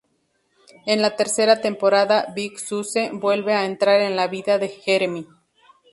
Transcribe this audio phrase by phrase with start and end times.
[0.87, 5.27] En la tercera temporada, Big Suze vuelve a entrar en la vida de Jeremy.